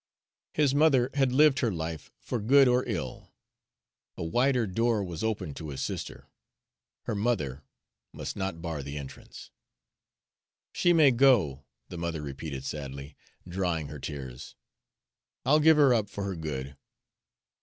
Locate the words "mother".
0.73-1.11, 7.13-7.61, 11.99-12.23